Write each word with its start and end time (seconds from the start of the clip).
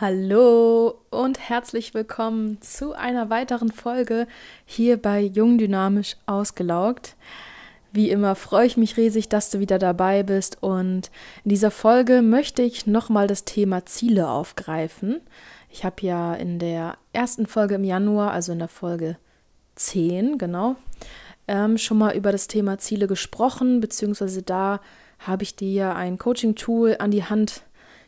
Hallo 0.00 0.94
und 1.10 1.40
herzlich 1.40 1.92
willkommen 1.92 2.62
zu 2.62 2.92
einer 2.92 3.30
weiteren 3.30 3.72
Folge 3.72 4.28
hier 4.64 4.96
bei 4.96 5.20
Jung 5.20 5.58
Dynamisch 5.58 6.14
Ausgelaugt. 6.24 7.16
Wie 7.90 8.08
immer 8.08 8.36
freue 8.36 8.68
ich 8.68 8.76
mich 8.76 8.96
riesig, 8.96 9.28
dass 9.28 9.50
du 9.50 9.58
wieder 9.58 9.80
dabei 9.80 10.22
bist 10.22 10.62
und 10.62 11.10
in 11.42 11.48
dieser 11.48 11.72
Folge 11.72 12.22
möchte 12.22 12.62
ich 12.62 12.86
nochmal 12.86 13.26
das 13.26 13.44
Thema 13.44 13.86
Ziele 13.86 14.28
aufgreifen. 14.28 15.20
Ich 15.68 15.84
habe 15.84 15.96
ja 16.02 16.32
in 16.32 16.60
der 16.60 16.96
ersten 17.12 17.46
Folge 17.46 17.74
im 17.74 17.82
Januar, 17.82 18.30
also 18.30 18.52
in 18.52 18.60
der 18.60 18.68
Folge 18.68 19.16
10, 19.74 20.38
genau, 20.38 20.76
ähm, 21.48 21.76
schon 21.76 21.98
mal 21.98 22.14
über 22.14 22.30
das 22.30 22.46
Thema 22.46 22.78
Ziele 22.78 23.08
gesprochen, 23.08 23.80
beziehungsweise 23.80 24.44
da 24.44 24.80
habe 25.18 25.42
ich 25.42 25.56
dir 25.56 25.96
ein 25.96 26.18
Coaching-Tool 26.18 26.98
an 27.00 27.10
die 27.10 27.24
Hand 27.24 27.62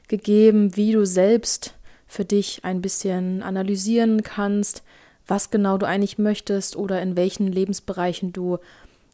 gegeben, 0.06 0.76
wie 0.76 0.92
du 0.92 1.04
selbst 1.04 1.74
für 2.10 2.24
dich 2.24 2.64
ein 2.64 2.82
bisschen 2.82 3.40
analysieren 3.40 4.24
kannst, 4.24 4.82
was 5.28 5.50
genau 5.50 5.78
du 5.78 5.86
eigentlich 5.86 6.18
möchtest 6.18 6.74
oder 6.74 7.00
in 7.00 7.16
welchen 7.16 7.46
Lebensbereichen 7.46 8.32
du 8.32 8.58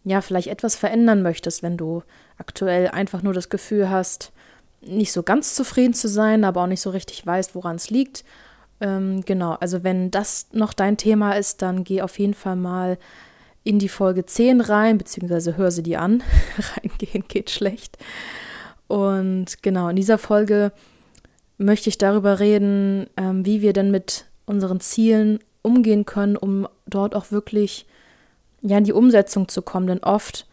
ja 0.04 0.23
vielleicht 0.23 0.48
etwas 0.48 0.77
verändern 0.77 1.20
möchtest, 1.20 1.62
wenn 1.62 1.77
du 1.77 2.02
aktuell 2.38 2.88
einfach 2.88 3.23
nur 3.23 3.34
das 3.34 3.51
Gefühl 3.51 3.90
hast, 3.90 4.32
nicht 4.80 5.12
so 5.12 5.23
ganz 5.23 5.54
zufrieden 5.54 5.92
zu 5.92 6.09
sein, 6.09 6.42
aber 6.42 6.62
auch 6.62 6.66
nicht 6.66 6.80
so 6.80 6.88
richtig 6.88 7.27
weißt, 7.27 7.54
woran 7.54 7.77
es 7.77 7.90
liegt. 7.90 8.24
Ähm, 8.80 9.23
genau, 9.26 9.52
also 9.60 9.84
wenn 9.84 10.10
das 10.10 10.46
noch 10.52 10.73
dein 10.73 10.96
Thema 10.96 11.32
ist, 11.32 11.60
dann 11.60 11.84
geh 11.84 12.01
auf 12.01 12.18
jeden 12.18 12.34
Fall 12.34 12.56
mal 12.56 12.96
in 13.62 13.78
die 13.78 13.90
Folge 13.90 14.24
10 14.24 14.62
rein, 14.62 14.96
beziehungsweise 14.96 15.59
hör 15.59 15.71
sie 15.71 15.82
dir 15.82 16.01
an. 16.01 16.23
Reingehen 16.76 17.24
geht 17.28 17.51
schlecht. 17.51 17.99
Und 18.87 19.62
genau, 19.62 19.90
in 19.90 19.96
dieser 19.96 20.16
Folge 20.16 20.73
möchte 21.59 21.88
ich 21.88 21.99
darüber 21.99 22.38
reden, 22.40 23.07
ähm, 23.16 23.45
wie 23.46 23.62
wir 23.62 23.73
denn 23.73 23.90
mit 23.90 24.26
unseren 24.45 24.80
Zielen 24.80 25.40
umgehen 25.62 26.04
können, 26.04 26.37
um 26.37 26.68
dort 26.87 27.15
auch 27.15 27.30
wirklich 27.30 27.87
ja, 28.62 28.79
in 28.79 28.85
die 28.85 28.93
Umsetzung 28.93 29.49
zu 29.49 29.62
kommen. 29.62 29.87
Denn 29.87 30.02
oft 30.02 30.46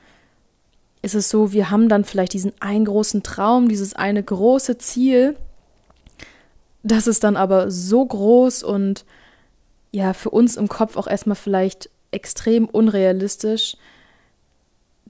ist 1.01 1.15
es 1.15 1.29
so, 1.29 1.51
wir 1.51 1.69
haben 1.69 1.89
dann 1.89 2.05
vielleicht 2.05 2.33
diesen 2.33 2.53
einen 2.59 2.85
großen 2.85 3.23
Traum, 3.23 3.67
dieses 3.67 3.93
eine 3.93 4.23
große 4.23 4.77
Ziel, 4.77 5.35
das 6.83 7.07
ist 7.07 7.23
dann 7.23 7.37
aber 7.37 7.71
so 7.71 8.05
groß 8.05 8.63
und 8.63 9.05
ja, 9.91 10.13
für 10.13 10.29
uns 10.29 10.57
im 10.57 10.67
Kopf 10.67 10.97
auch 10.97 11.07
erstmal 11.07 11.35
vielleicht 11.35 11.89
extrem 12.11 12.65
unrealistisch, 12.65 13.77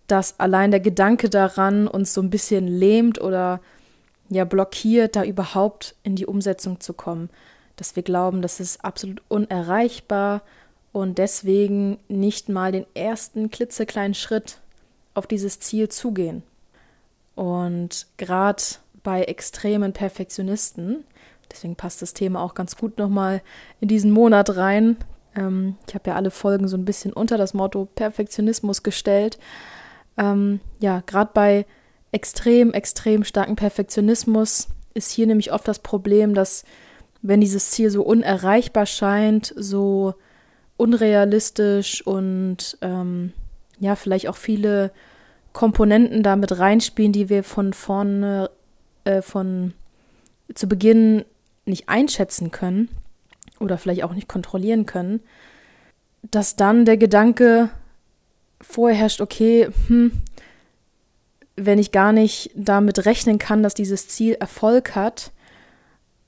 dass 0.08 0.40
allein 0.40 0.72
der 0.72 0.80
Gedanke 0.80 1.30
daran 1.30 1.88
uns 1.88 2.14
so 2.14 2.22
ein 2.22 2.30
bisschen 2.30 2.68
lähmt 2.68 3.20
oder 3.20 3.60
ja 4.34 4.46
blockiert, 4.46 5.16
da 5.16 5.24
überhaupt 5.24 5.96
in 6.04 6.16
die 6.16 6.26
Umsetzung 6.26 6.80
zu 6.80 6.94
kommen. 6.94 7.30
Dass 7.76 7.96
wir 7.96 8.04
glauben, 8.04 8.42
das 8.42 8.60
ist 8.60 8.84
absolut 8.86 9.22
unerreichbar 9.30 10.42
und 10.92 11.18
deswegen 11.18 11.98
nicht 12.08 12.50
mal 12.50 12.72
den 12.72 12.86
ersten 12.94 13.50
klitzekleinen 13.50 14.14
Schritt 14.14 14.60
auf 15.16 15.28
dieses 15.28 15.60
Ziel 15.60 15.90
zugehen. 15.90 16.44
Und 17.36 18.08
gerade 18.18 18.64
bei 19.02 19.24
extremen 19.24 19.92
Perfektionisten, 19.92 21.04
deswegen 21.52 21.76
passt 21.76 22.02
das 22.02 22.14
Thema 22.14 22.42
auch 22.42 22.54
ganz 22.54 22.78
gut 22.78 22.98
nochmal 22.98 23.42
in 23.82 23.88
diesen 23.88 24.12
Monat 24.12 24.56
rein. 24.56 24.98
Ähm, 25.36 25.78
ich 25.88 25.96
habe 25.96 26.12
ja 26.12 26.16
alle 26.16 26.32
Folgen 26.32 26.68
so 26.68 26.78
ein 26.78 26.86
bisschen 26.86 27.12
unter 27.12 27.38
das 27.38 27.54
Motto 27.54 27.86
Perfektionismus 27.96 28.84
gestellt. 28.84 29.40
Ähm, 30.18 30.60
ja, 30.80 31.02
gerade 31.06 31.32
bei 31.34 31.66
extrem, 32.14 32.74
extrem 32.74 33.24
starken 33.24 33.56
Perfektionismus 33.56 34.68
ist 34.94 35.12
hier 35.12 35.28
nämlich 35.28 35.52
oft 35.52 35.68
das 35.68 35.80
Problem, 35.80 36.34
dass 36.34 36.64
wenn 37.22 37.42
dieses 37.42 37.72
Ziel 37.72 37.90
so 37.90 38.04
unerreichbar 38.04 38.86
scheint, 38.86 39.54
so 39.58 40.14
unrealistisch 40.78 42.06
und 42.06 42.78
ähm, 42.82 43.34
ja, 43.80 43.96
vielleicht 43.96 44.28
auch 44.28 44.36
viele 44.36 44.92
Komponenten 45.54 46.24
damit 46.24 46.58
reinspielen, 46.58 47.14
die 47.14 47.30
wir 47.30 47.44
von 47.44 47.74
vorne, 47.74 48.50
äh, 49.06 49.22
von 49.22 49.74
zu 50.54 50.68
Beginn 50.68 51.26
nicht 51.66 51.90
einschätzen 51.90 52.52
können 52.52 52.90
oder 53.60 53.78
vielleicht 53.78 54.04
auch 54.04 54.14
nicht 54.14 54.28
kontrollieren 54.28 54.86
können, 54.86 55.22
dass 56.22 56.56
dann 56.56 56.86
der 56.86 56.98
Gedanke 56.98 57.70
vorherrscht, 58.62 59.22
okay, 59.22 59.70
hm, 59.88 60.12
wenn 61.56 61.80
ich 61.80 61.92
gar 61.92 62.12
nicht 62.12 62.52
damit 62.56 63.06
rechnen 63.06 63.40
kann, 63.40 63.64
dass 63.64 63.74
dieses 63.74 64.08
Ziel 64.08 64.34
Erfolg 64.34 64.96
hat 64.96 65.32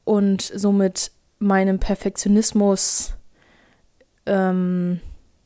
und 0.04 0.42
somit 0.42 1.12
meinem 1.40 1.80
Perfektionismus, 1.80 3.14
ähm, 4.26 5.00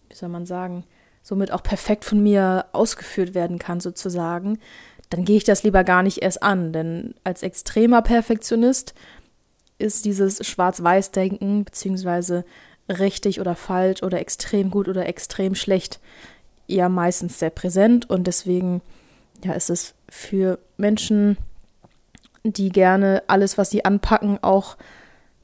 wie 0.09 0.15
soll 0.15 0.29
man 0.29 0.45
sagen, 0.45 0.83
somit 1.23 1.51
auch 1.51 1.63
perfekt 1.63 2.05
von 2.05 2.21
mir 2.21 2.65
ausgeführt 2.73 3.33
werden 3.33 3.59
kann, 3.59 3.79
sozusagen, 3.79 4.59
dann 5.09 5.25
gehe 5.25 5.37
ich 5.37 5.43
das 5.43 5.63
lieber 5.63 5.83
gar 5.83 6.03
nicht 6.03 6.21
erst 6.21 6.43
an. 6.43 6.73
Denn 6.73 7.15
als 7.23 7.43
extremer 7.43 8.01
Perfektionist 8.01 8.93
ist 9.77 10.05
dieses 10.05 10.45
Schwarz-Weiß-Denken, 10.45 11.63
beziehungsweise 11.63 12.45
richtig 12.89 13.39
oder 13.39 13.55
falsch 13.55 14.03
oder 14.03 14.19
extrem 14.19 14.71
gut 14.71 14.87
oder 14.87 15.05
extrem 15.05 15.55
schlecht, 15.55 15.99
ja 16.67 16.89
meistens 16.89 17.39
sehr 17.39 17.49
präsent 17.49 18.09
und 18.09 18.27
deswegen 18.27 18.81
ja, 19.43 19.53
ist 19.53 19.69
es 19.69 19.93
für 20.09 20.59
Menschen, 20.77 21.37
die 22.43 22.69
gerne 22.69 23.23
alles, 23.27 23.57
was 23.57 23.69
sie 23.69 23.85
anpacken, 23.85 24.39
auch 24.41 24.77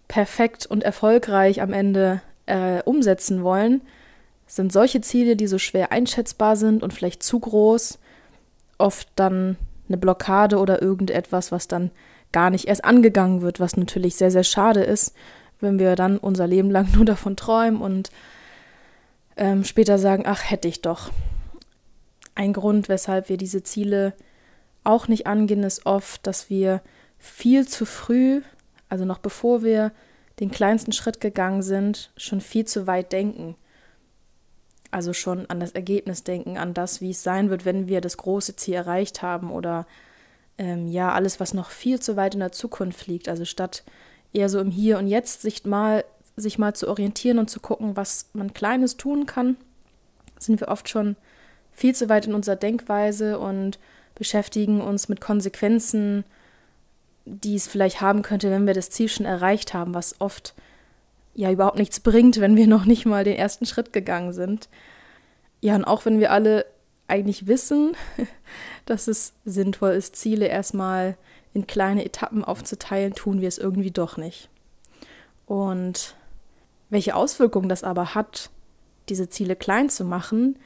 perfekt 0.07 0.66
und 0.66 0.83
erfolgreich 0.83 1.61
am 1.61 1.73
Ende 1.73 2.22
äh, 2.45 2.81
umsetzen 2.83 3.44
wollen, 3.44 3.81
sind 4.47 4.72
solche 4.72 5.01
Ziele, 5.01 5.35
die 5.35 5.47
so 5.47 5.57
schwer 5.57 5.91
einschätzbar 5.91 6.56
sind 6.56 6.83
und 6.83 6.94
vielleicht 6.94 7.23
zu 7.23 7.39
groß, 7.39 7.97
oft 8.78 9.07
dann 9.16 9.57
eine 9.88 9.97
Blockade 9.97 10.57
oder 10.57 10.81
irgendetwas, 10.81 11.51
was 11.51 11.67
dann 11.67 11.91
gar 12.31 12.50
nicht 12.50 12.67
erst 12.67 12.85
angegangen 12.85 13.41
wird, 13.41 13.59
was 13.59 13.77
natürlich 13.77 14.16
sehr, 14.16 14.31
sehr 14.31 14.44
schade 14.44 14.83
ist, 14.83 15.13
wenn 15.62 15.79
wir 15.79 15.95
dann 15.95 16.17
unser 16.17 16.47
Leben 16.47 16.69
lang 16.69 16.91
nur 16.95 17.06
davon 17.06 17.35
träumen 17.35 17.81
und 17.81 18.12
ähm, 19.38 19.63
später 19.63 19.97
sagen, 19.97 20.23
ach, 20.25 20.50
hätte 20.50 20.67
ich 20.67 20.81
doch. 20.81 21.12
Ein 22.35 22.53
Grund, 22.53 22.90
weshalb 22.90 23.29
wir 23.29 23.38
diese 23.38 23.63
Ziele 23.63 24.13
auch 24.84 25.07
nicht 25.07 25.25
angehen, 25.25 25.63
ist 25.63 25.85
oft, 25.85 26.25
dass 26.28 26.50
wir 26.50 26.81
viel 27.18 27.68
zu 27.68 27.85
früh, 27.85 28.41
also 28.90 29.06
noch 29.06 29.18
bevor 29.18 29.63
wir 29.63 29.91
den 30.40 30.51
kleinsten 30.51 30.91
Schritt 30.91 31.22
gegangen 31.22 31.63
sind, 31.63 32.12
schon 32.18 32.41
viel 32.41 32.66
zu 32.66 32.88
weit 32.88 33.13
denken. 33.13 33.56
Also 34.91 35.13
schon 35.13 35.50
an 35.50 35.59
das 35.59 35.72
Ergebnis 35.72 36.24
denken, 36.24 36.57
an 36.57 36.74
das, 36.74 37.01
wie 37.01 37.12
es 37.12 37.24
sein 37.24 37.50
wird, 37.50 37.66
wenn 37.66 37.88
wir 37.88 38.01
das 38.01 38.18
große 38.18 38.56
Ziel 38.56 38.75
erreicht 38.75 39.22
haben 39.22 39.50
oder 39.50 39.88
ähm, 40.57 40.88
ja, 40.88 41.12
alles, 41.12 41.40
was 41.40 41.53
noch 41.53 41.69
viel 41.69 42.00
zu 42.00 42.16
weit 42.16 42.34
in 42.34 42.40
der 42.40 42.51
Zukunft 42.51 43.07
liegt. 43.07 43.28
Also 43.28 43.45
statt 43.45 43.84
eher 44.34 44.50
so 44.50 44.59
im 44.59 44.72
Hier 44.72 44.97
und 44.97 45.07
Jetzt 45.07 45.41
sich 45.41 45.66
mal, 45.66 46.06
sich 46.35 46.57
mal 46.57 46.75
zu 46.75 46.88
orientieren 46.88 47.40
und 47.40 47.50
zu 47.50 47.59
gucken, 47.59 47.95
was 47.95 48.29
man 48.34 48.53
Kleines 48.53 48.97
tun 48.97 49.25
kann, 49.25 49.57
sind 50.40 50.59
wir 50.59 50.68
oft 50.68 50.90
schon 50.90 51.16
viel 51.75 51.94
zu 51.94 52.09
weit 52.09 52.25
in 52.25 52.34
unserer 52.34 52.56
Denkweise 52.56 53.38
und 53.38 53.78
beschäftigen 54.16 54.81
uns 54.81 55.09
mit 55.09 55.22
Konsequenzen, 55.22 56.24
die 57.25 57.56
es 57.56 57.68
vielleicht 57.68 58.02
haben 58.02 58.22
könnte, 58.22 58.50
wenn 58.50 58.66
wir 58.66 58.74
das 58.74 58.89
Ziel 58.89 59.10
schon 59.10 59.25
erreicht 59.25 59.74
haben, 59.74 59.94
was 59.94 60.19
oft 60.22 60.56
ja 61.33 61.51
überhaupt 61.51 61.77
nichts 61.77 62.00
bringt, 62.00 62.39
wenn 62.39 62.56
wir 62.56 62.68
noch 62.68 62.86
nicht 62.86 63.06
mal 63.06 63.24
den 63.24 63.36
ersten 63.36 63.66
Schritt 63.66 63.94
gegangen 63.94 64.33
sind. 64.33 64.69
Ja, 65.62 65.75
und 65.75 65.83
auch 65.83 66.06
wenn 66.06 66.19
wir 66.19 66.31
alle 66.31 66.66
eigentlich 67.07 67.48
wissen, 67.48 67.95
dass 68.86 69.07
es 69.07 69.33
sinnvoll 69.44 69.92
ist, 69.92 70.16
Ziele 70.16 70.48
erstmal 70.48 71.18
in 71.54 71.68
kleine 71.68 72.06
Etappen 72.06 72.44
aufzuteilen, 72.44 73.13
tun 73.13 73.42
wir 73.42 73.48
es 73.48 73.57
irgendwie 73.57 73.92
doch 73.92 74.18
nicht. 74.18 74.50
Und 75.45 76.16
welche 76.89 77.16
Auswirkungen 77.16 77.69
das 77.69 77.83
aber 77.83 78.16
hat, 78.16 78.50
diese 79.10 79.30
Ziele 79.30 79.56
klein 79.56 79.89
zu 79.89 80.04
machen, 80.04 80.57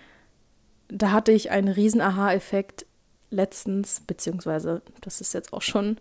da 0.90 1.12
hatte 1.12 1.32
ich 1.32 1.52
einen 1.52 1.70
riesen 1.70 2.02
Aha-Effekt 2.02 2.86
letztens, 3.30 4.02
beziehungsweise 4.06 4.82
das 5.02 5.22
ist 5.22 5.34
jetzt 5.34 5.54
auch 5.54 5.62
schon 5.62 5.98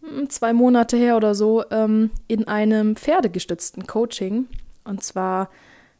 hm, 0.00 0.28
zwei 0.30 0.52
Monate 0.52 0.96
her 0.96 1.16
oder 1.16 1.34
so, 1.34 1.64
ähm, 1.70 2.10
in 2.26 2.48
einem 2.48 2.96
pferdegestützten 2.96 3.86
Coaching. 3.86 4.46
Und 4.84 5.02
zwar 5.02 5.50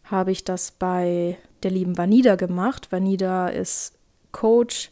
habe 0.05 0.33
ich 0.33 0.45
das 0.45 0.71
bei 0.71 1.37
der 1.63 1.71
lieben 1.71 1.99
Vanida 1.99 2.37
gemacht. 2.37 2.91
Vanida 2.91 3.49
ist 3.49 3.95
Coach 4.33 4.91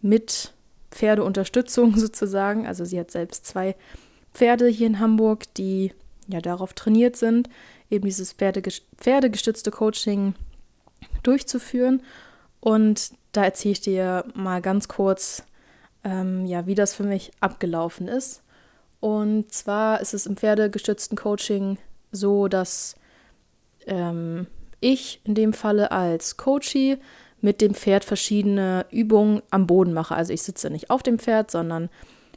mit 0.00 0.52
Pferdeunterstützung 0.90 1.96
sozusagen. 1.96 2.66
Also 2.66 2.84
sie 2.84 2.98
hat 2.98 3.10
selbst 3.10 3.46
zwei 3.46 3.76
Pferde 4.32 4.66
hier 4.68 4.86
in 4.86 4.98
Hamburg, 4.98 5.52
die 5.54 5.92
ja 6.28 6.40
darauf 6.40 6.72
trainiert 6.72 7.16
sind, 7.16 7.48
eben 7.90 8.06
dieses 8.06 8.32
pferdegestützte 8.32 9.70
Coaching 9.70 10.34
durchzuführen. 11.22 12.02
Und 12.62 13.10
da 13.32 13.44
erzähle 13.44 13.72
ich 13.72 13.80
dir 13.80 14.24
mal 14.34 14.62
ganz 14.62 14.86
kurz, 14.86 15.42
ähm, 16.04 16.46
ja, 16.46 16.64
wie 16.66 16.76
das 16.76 16.94
für 16.94 17.02
mich 17.02 17.32
abgelaufen 17.40 18.06
ist. 18.06 18.42
Und 19.00 19.52
zwar 19.52 20.00
ist 20.00 20.14
es 20.14 20.26
im 20.26 20.36
pferdegestützten 20.36 21.16
Coaching 21.18 21.78
so, 22.12 22.46
dass 22.46 22.94
ähm, 23.86 24.46
ich 24.78 25.20
in 25.24 25.34
dem 25.34 25.52
Falle 25.52 25.90
als 25.90 26.36
Coachie 26.36 26.98
mit 27.40 27.60
dem 27.60 27.74
Pferd 27.74 28.04
verschiedene 28.04 28.86
Übungen 28.92 29.42
am 29.50 29.66
Boden 29.66 29.92
mache. 29.92 30.14
Also 30.14 30.32
ich 30.32 30.42
sitze 30.42 30.70
nicht 30.70 30.88
auf 30.88 31.02
dem 31.02 31.18
Pferd, 31.18 31.50
sondern 31.50 31.90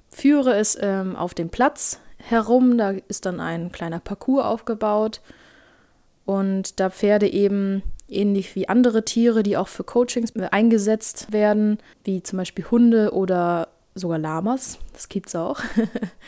führe 0.09 0.55
es 0.55 0.75
ähm, 0.81 1.15
auf 1.15 1.35
dem 1.35 1.49
Platz 1.49 1.99
herum. 2.17 2.79
Da 2.79 2.95
ist 3.07 3.27
dann 3.27 3.39
ein 3.39 3.71
kleiner 3.71 3.99
Parcours 3.99 4.45
aufgebaut. 4.45 5.21
Und 6.25 6.79
da 6.79 6.89
Pferde 6.89 7.27
eben 7.27 7.83
ähnlich 8.07 8.55
wie 8.55 8.69
andere 8.69 9.05
Tiere, 9.05 9.43
die 9.43 9.57
auch 9.57 9.67
für 9.67 9.83
Coachings 9.83 10.35
eingesetzt 10.35 11.31
werden, 11.31 11.79
wie 12.03 12.21
zum 12.21 12.37
Beispiel 12.37 12.65
Hunde 12.69 13.13
oder 13.13 13.69
sogar 13.95 14.19
Lamas, 14.19 14.79
das 14.93 15.09
gibt 15.09 15.27
es 15.27 15.35
auch. 15.35 15.61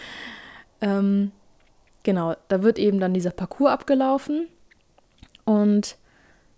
ähm, 0.81 1.31
genau, 2.03 2.35
da 2.47 2.63
wird 2.63 2.79
eben 2.79 2.99
dann 2.99 3.13
dieser 3.13 3.31
Parcours 3.31 3.71
abgelaufen 3.71 4.47
und 5.45 5.97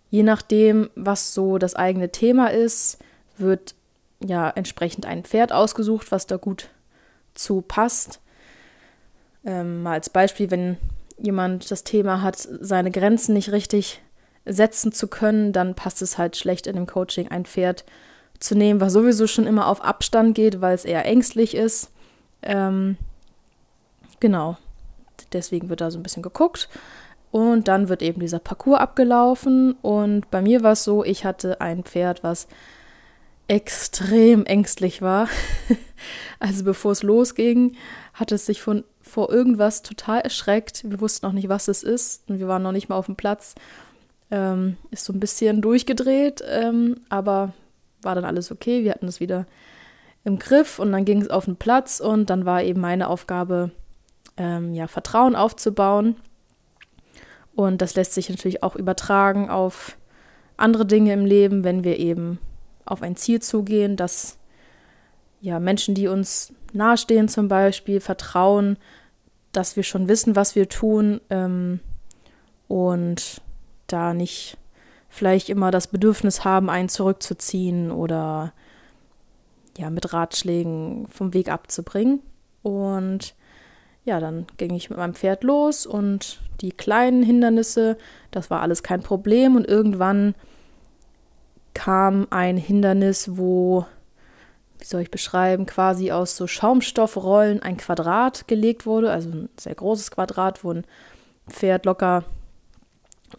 je 0.09 0.23
nachdem, 0.23 0.89
was 0.95 1.33
so 1.33 1.57
das 1.57 1.75
eigene 1.75 2.11
Thema 2.11 2.47
ist, 2.47 2.99
wird 3.37 3.75
ja 4.23 4.49
entsprechend 4.49 5.05
ein 5.05 5.23
Pferd 5.23 5.51
ausgesucht, 5.51 6.11
was 6.11 6.27
da 6.27 6.37
gut 6.37 6.69
zu 7.33 7.61
passt. 7.61 8.19
Ähm, 9.45 9.83
mal 9.83 9.93
als 9.93 10.09
Beispiel, 10.09 10.51
wenn 10.51 10.77
jemand 11.17 11.71
das 11.71 11.83
Thema 11.83 12.21
hat, 12.21 12.37
seine 12.37 12.91
Grenzen 12.91 13.33
nicht 13.33 13.51
richtig 13.51 14.01
setzen 14.49 14.91
zu 14.91 15.07
können, 15.07 15.53
dann 15.53 15.75
passt 15.75 16.01
es 16.01 16.17
halt 16.17 16.35
schlecht 16.35 16.67
in 16.67 16.75
dem 16.75 16.87
Coaching, 16.87 17.29
ein 17.29 17.45
Pferd 17.45 17.85
zu 18.39 18.55
nehmen, 18.55 18.81
was 18.81 18.93
sowieso 18.93 19.27
schon 19.27 19.47
immer 19.47 19.67
auf 19.67 19.83
Abstand 19.83 20.35
geht, 20.35 20.61
weil 20.61 20.75
es 20.75 20.85
eher 20.85 21.05
ängstlich 21.05 21.55
ist. 21.55 21.91
Ähm, 22.41 22.97
genau. 24.19 24.57
Deswegen 25.33 25.69
wird 25.69 25.81
da 25.81 25.91
so 25.91 25.99
ein 25.99 26.03
bisschen 26.03 26.23
geguckt. 26.23 26.69
Und 27.31 27.67
dann 27.67 27.89
wird 27.89 28.01
eben 28.01 28.19
dieser 28.19 28.39
Parcours 28.39 28.79
abgelaufen. 28.79 29.73
Und 29.81 30.31
bei 30.31 30.41
mir 30.41 30.63
war 30.63 30.71
es 30.71 30.83
so, 30.83 31.03
ich 31.03 31.25
hatte 31.25 31.61
ein 31.61 31.83
Pferd, 31.83 32.23
was 32.23 32.47
extrem 33.47 34.45
ängstlich 34.45 35.01
war. 35.01 35.27
also 36.39 36.63
bevor 36.63 36.93
es 36.93 37.03
losging, 37.03 37.75
hat 38.13 38.31
es 38.31 38.45
sich 38.45 38.61
von, 38.61 38.83
vor 39.01 39.29
irgendwas 39.29 39.83
total 39.83 40.21
erschreckt. 40.21 40.83
Wir 40.89 41.01
wussten 41.01 41.25
noch 41.25 41.33
nicht, 41.33 41.49
was 41.49 41.67
es 41.67 41.83
ist. 41.83 42.23
Und 42.29 42.39
wir 42.39 42.47
waren 42.47 42.63
noch 42.63 42.71
nicht 42.71 42.89
mal 42.89 42.95
auf 42.95 43.07
dem 43.07 43.15
Platz. 43.15 43.55
Ähm, 44.31 44.77
ist 44.91 45.05
so 45.05 45.13
ein 45.13 45.19
bisschen 45.19 45.61
durchgedreht, 45.61 46.43
ähm, 46.47 46.97
aber 47.09 47.53
war 48.01 48.15
dann 48.15 48.25
alles 48.25 48.51
okay. 48.51 48.83
Wir 48.83 48.91
hatten 48.91 49.07
das 49.07 49.19
wieder 49.19 49.45
im 50.23 50.37
Griff 50.37 50.79
und 50.79 50.91
dann 50.91 51.05
ging 51.05 51.21
es 51.21 51.29
auf 51.29 51.45
den 51.45 51.55
Platz 51.55 51.99
und 51.99 52.29
dann 52.29 52.45
war 52.45 52.61
eben 52.63 52.81
meine 52.81 53.07
Aufgabe, 53.07 53.71
ähm, 54.37 54.73
ja, 54.73 54.87
Vertrauen 54.87 55.35
aufzubauen. 55.35 56.15
Und 57.55 57.81
das 57.81 57.95
lässt 57.95 58.13
sich 58.13 58.29
natürlich 58.29 58.63
auch 58.63 58.75
übertragen 58.75 59.49
auf 59.49 59.97
andere 60.57 60.85
Dinge 60.85 61.13
im 61.13 61.25
Leben, 61.25 61.63
wenn 61.63 61.83
wir 61.83 61.97
eben 61.97 62.39
auf 62.85 63.01
ein 63.01 63.15
Ziel 63.15 63.41
zugehen, 63.41 63.95
dass 63.95 64.37
ja 65.41 65.59
Menschen, 65.59 65.95
die 65.95 66.07
uns 66.07 66.53
nahestehen 66.73 67.27
zum 67.27 67.47
Beispiel, 67.47 67.99
vertrauen, 67.99 68.77
dass 69.51 69.75
wir 69.75 69.83
schon 69.83 70.07
wissen, 70.07 70.35
was 70.35 70.55
wir 70.55 70.69
tun 70.69 71.21
ähm, 71.29 71.79
und 72.67 73.41
da 73.91 74.13
nicht 74.13 74.57
vielleicht 75.09 75.49
immer 75.49 75.71
das 75.71 75.87
Bedürfnis 75.87 76.45
haben, 76.45 76.69
einen 76.69 76.89
zurückzuziehen 76.89 77.91
oder 77.91 78.53
ja, 79.77 79.89
mit 79.89 80.13
Ratschlägen 80.13 81.07
vom 81.07 81.33
Weg 81.33 81.49
abzubringen. 81.49 82.21
Und 82.61 83.35
ja, 84.05 84.19
dann 84.19 84.45
ging 84.57 84.73
ich 84.73 84.89
mit 84.89 84.99
meinem 84.99 85.13
Pferd 85.13 85.43
los 85.43 85.85
und 85.85 86.41
die 86.61 86.71
kleinen 86.71 87.23
Hindernisse, 87.23 87.97
das 88.31 88.49
war 88.49 88.61
alles 88.61 88.83
kein 88.83 89.01
Problem. 89.01 89.55
Und 89.55 89.67
irgendwann 89.67 90.35
kam 91.73 92.27
ein 92.29 92.57
Hindernis, 92.57 93.37
wo, 93.37 93.85
wie 94.79 94.85
soll 94.85 95.01
ich 95.01 95.11
beschreiben, 95.11 95.65
quasi 95.65 96.11
aus 96.11 96.35
so 96.35 96.47
Schaumstoffrollen 96.47 97.61
ein 97.61 97.77
Quadrat 97.77 98.47
gelegt 98.47 98.85
wurde, 98.85 99.11
also 99.11 99.29
ein 99.29 99.49
sehr 99.59 99.75
großes 99.75 100.11
Quadrat, 100.11 100.63
wo 100.63 100.73
ein 100.73 100.85
Pferd 101.49 101.85
locker 101.85 102.25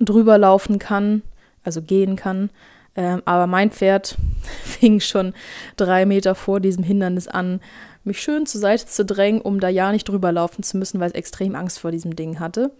drüber 0.00 0.38
laufen 0.38 0.78
kann, 0.78 1.22
also 1.62 1.82
gehen 1.82 2.16
kann. 2.16 2.50
Ähm, 2.96 3.22
aber 3.24 3.46
mein 3.46 3.70
Pferd 3.70 4.16
fing 4.64 5.00
schon 5.00 5.34
drei 5.76 6.06
Meter 6.06 6.34
vor 6.34 6.60
diesem 6.60 6.82
Hindernis 6.82 7.28
an, 7.28 7.60
mich 8.02 8.20
schön 8.20 8.46
zur 8.46 8.60
Seite 8.60 8.86
zu 8.86 9.04
drängen, 9.04 9.40
um 9.40 9.60
da 9.60 9.68
ja 9.68 9.92
nicht 9.92 10.08
drüber 10.08 10.32
laufen 10.32 10.62
zu 10.62 10.78
müssen, 10.78 11.00
weil 11.00 11.08
es 11.08 11.14
extrem 11.14 11.54
Angst 11.54 11.78
vor 11.78 11.90
diesem 11.90 12.16
Ding 12.16 12.40
hatte. 12.40 12.72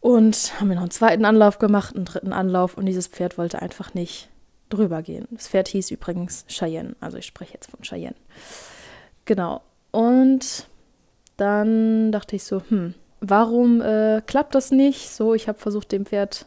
Und 0.00 0.60
haben 0.60 0.68
wir 0.68 0.74
noch 0.74 0.82
einen 0.82 0.90
zweiten 0.90 1.24
Anlauf 1.24 1.58
gemacht, 1.58 1.96
einen 1.96 2.04
dritten 2.04 2.34
Anlauf 2.34 2.76
und 2.76 2.84
dieses 2.84 3.06
Pferd 3.06 3.38
wollte 3.38 3.62
einfach 3.62 3.94
nicht 3.94 4.28
drüber 4.68 5.00
gehen. 5.02 5.26
Das 5.30 5.48
Pferd 5.48 5.68
hieß 5.68 5.90
übrigens 5.90 6.44
Cheyenne, 6.46 6.94
also 7.00 7.16
ich 7.16 7.26
spreche 7.26 7.54
jetzt 7.54 7.70
von 7.70 7.80
Cheyenne. 7.80 8.16
Genau. 9.24 9.62
Und 9.92 10.66
dann 11.38 12.12
dachte 12.12 12.36
ich 12.36 12.44
so, 12.44 12.62
hm, 12.68 12.94
warum 13.30 13.80
äh, 13.80 14.22
klappt 14.26 14.54
das 14.54 14.70
nicht? 14.70 15.10
So, 15.10 15.34
ich 15.34 15.48
habe 15.48 15.58
versucht, 15.58 15.92
dem 15.92 16.06
Pferd 16.06 16.46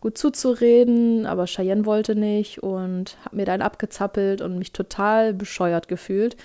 gut 0.00 0.18
zuzureden, 0.18 1.24
aber 1.26 1.46
Cheyenne 1.46 1.86
wollte 1.86 2.14
nicht 2.14 2.62
und 2.62 3.16
habe 3.24 3.36
mir 3.36 3.46
dann 3.46 3.62
abgezappelt 3.62 4.42
und 4.42 4.58
mich 4.58 4.72
total 4.72 5.32
bescheuert 5.32 5.88
gefühlt, 5.88 6.36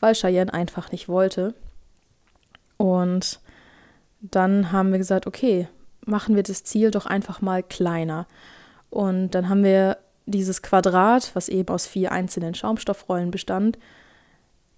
weil 0.00 0.14
Cheyenne 0.14 0.54
einfach 0.54 0.92
nicht 0.92 1.08
wollte. 1.08 1.54
Und 2.76 3.40
dann 4.20 4.72
haben 4.72 4.92
wir 4.92 4.98
gesagt, 4.98 5.26
okay, 5.26 5.68
machen 6.06 6.36
wir 6.36 6.42
das 6.42 6.64
Ziel 6.64 6.90
doch 6.90 7.06
einfach 7.06 7.40
mal 7.40 7.62
kleiner. 7.62 8.26
Und 8.90 9.30
dann 9.30 9.48
haben 9.48 9.64
wir 9.64 9.98
dieses 10.26 10.62
Quadrat, 10.62 11.32
was 11.34 11.48
eben 11.48 11.68
aus 11.68 11.86
vier 11.86 12.12
einzelnen 12.12 12.54
Schaumstoffrollen 12.54 13.30
bestand, 13.30 13.78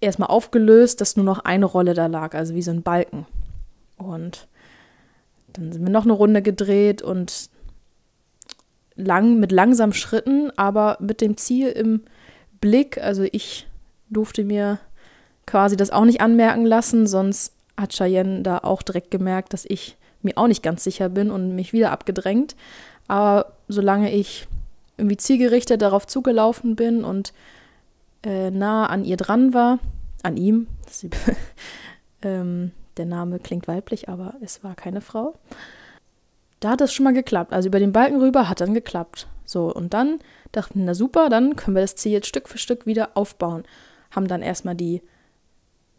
erstmal 0.01 0.29
aufgelöst, 0.29 1.01
dass 1.01 1.15
nur 1.15 1.25
noch 1.25 1.39
eine 1.39 1.65
Rolle 1.65 1.93
da 1.93 2.07
lag, 2.07 2.33
also 2.33 2.53
wie 2.55 2.61
so 2.61 2.71
ein 2.71 2.83
Balken. 2.83 3.25
Und 3.97 4.47
dann 5.53 5.71
sind 5.71 5.83
wir 5.83 5.91
noch 5.91 6.05
eine 6.05 6.13
Runde 6.13 6.41
gedreht 6.41 7.01
und 7.01 7.49
lang, 8.95 9.39
mit 9.39 9.51
langsamen 9.51 9.93
Schritten, 9.93 10.51
aber 10.55 10.97
mit 10.99 11.21
dem 11.21 11.37
Ziel 11.37 11.69
im 11.69 12.01
Blick. 12.61 12.97
Also 12.97 13.23
ich 13.31 13.67
durfte 14.09 14.43
mir 14.43 14.79
quasi 15.45 15.77
das 15.77 15.91
auch 15.91 16.05
nicht 16.05 16.21
anmerken 16.21 16.65
lassen, 16.65 17.07
sonst 17.07 17.53
hat 17.77 17.93
Cheyenne 17.93 18.41
da 18.41 18.59
auch 18.59 18.81
direkt 18.81 19.11
gemerkt, 19.11 19.53
dass 19.53 19.65
ich 19.65 19.97
mir 20.21 20.37
auch 20.37 20.47
nicht 20.47 20.63
ganz 20.63 20.83
sicher 20.83 21.09
bin 21.09 21.29
und 21.29 21.55
mich 21.55 21.73
wieder 21.73 21.91
abgedrängt. 21.91 22.55
Aber 23.07 23.53
solange 23.67 24.11
ich 24.13 24.47
irgendwie 24.97 25.17
zielgerichtet 25.17 25.81
darauf 25.81 26.07
zugelaufen 26.07 26.75
bin 26.75 27.03
und 27.03 27.33
äh, 28.23 28.51
nah 28.51 28.87
an 28.87 29.05
ihr 29.05 29.17
dran 29.17 29.53
war, 29.53 29.79
an 30.23 30.37
ihm, 30.37 30.67
ähm, 32.23 32.71
der 32.97 33.05
Name 33.05 33.39
klingt 33.39 33.67
weiblich, 33.67 34.09
aber 34.09 34.35
es 34.41 34.63
war 34.63 34.75
keine 34.75 35.01
Frau. 35.01 35.35
Da 36.59 36.71
hat 36.71 36.81
das 36.81 36.93
schon 36.93 37.03
mal 37.03 37.13
geklappt. 37.13 37.53
Also 37.53 37.69
über 37.69 37.79
den 37.79 37.91
Balken 37.91 38.19
rüber 38.19 38.49
hat 38.49 38.61
dann 38.61 38.73
geklappt. 38.73 39.27
So, 39.45 39.73
und 39.73 39.93
dann 39.93 40.19
dachten, 40.51 40.85
na 40.85 40.93
super, 40.93 41.29
dann 41.29 41.55
können 41.55 41.75
wir 41.75 41.81
das 41.81 41.95
Ziel 41.95 42.11
jetzt 42.11 42.27
Stück 42.27 42.49
für 42.49 42.57
Stück 42.57 42.85
wieder 42.85 43.11
aufbauen. 43.13 43.63
Haben 44.11 44.27
dann 44.27 44.41
erstmal 44.41 44.75
die 44.75 45.01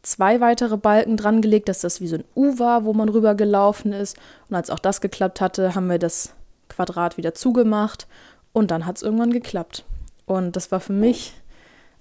zwei 0.03 0.41
weitere 0.41 0.77
Balken 0.77 1.17
dran 1.17 1.43
gelegt, 1.43 1.69
dass 1.69 1.81
das 1.81 2.01
wie 2.01 2.09
so 2.09 2.17
ein 2.17 2.25
U 2.35 2.59
war, 2.59 2.85
wo 2.85 2.93
man 2.93 3.09
rüber 3.09 3.35
gelaufen 3.35 3.93
ist. 3.93 4.17
Und 4.49 4.57
als 4.57 4.71
auch 4.71 4.79
das 4.79 5.01
geklappt 5.01 5.41
hatte, 5.41 5.75
haben 5.75 5.89
wir 5.89 5.99
das 5.99 6.35
Quadrat 6.69 7.17
wieder 7.17 7.35
zugemacht 7.35 8.07
und 8.53 8.71
dann 8.71 8.87
hat 8.87 8.97
es 8.97 9.03
irgendwann 9.03 9.33
geklappt. 9.33 9.85
Und 10.27 10.57
das 10.57 10.71
war 10.71 10.81
für 10.81 10.93
mich, 10.93 11.35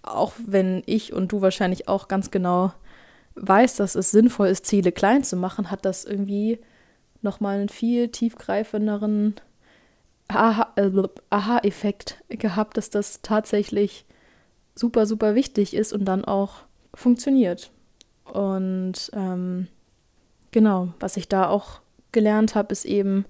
auch 0.02 0.34
wenn 0.46 0.84
ich 0.86 1.14
und 1.14 1.32
du 1.32 1.42
wahrscheinlich 1.42 1.88
auch 1.88 2.08
ganz 2.08 2.32
genau 2.32 2.74
weiß, 3.38 3.78
dass 3.78 3.96
es 3.96 4.12
sinnvoll 4.12 4.48
ist, 4.48 4.66
Ziele 4.66 4.92
klein 4.92 5.24
zu 5.24 5.36
machen, 5.36 5.72
hat 5.72 5.86
das 5.86 6.06
irgendwie 6.06 6.60
nochmal 7.22 7.60
einen 7.60 7.70
viel 7.70 8.10
tiefgreifenderen 8.10 9.36
äh, 10.30 10.64
Aha-Effekt 11.30 12.24
gehabt, 12.30 12.78
dass 12.78 12.90
das 12.90 13.22
tatsächlich 13.22 14.06
super, 14.76 15.06
super 15.06 15.36
wichtig 15.36 15.74
ist 15.74 15.94
und 15.94 16.06
dann 16.06 16.26
auch 16.26 16.64
funktioniert. 16.94 17.72
Und 18.26 19.10
ähm, 19.14 19.68
genau, 20.52 20.90
was 21.00 21.18
ich 21.18 21.28
da 21.28 21.50
auch 21.50 21.82
gelernt 22.12 22.56
habe, 22.56 22.72
ist 22.72 22.86
eben 22.86 23.26